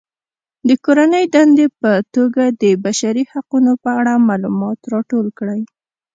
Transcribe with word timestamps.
د 0.67 0.69
کورنۍ 0.85 1.25
دندې 1.35 1.67
په 1.79 1.91
توګه 2.15 2.43
د 2.61 2.63
بشري 2.85 3.23
حقونو 3.31 3.71
په 3.83 3.89
اړه 3.99 4.13
معلومات 4.29 4.79
راټول 4.93 5.27
کړئ. 5.39 5.61